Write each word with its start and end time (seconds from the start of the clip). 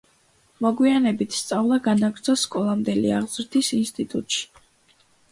მოგვიანებით 0.65 1.35
სწავლა 1.39 1.77
განაგრძო 1.87 2.35
სკოლამდელი 2.43 3.11
აღზრდის 3.17 3.69
ინსტიტუტში. 3.81 4.41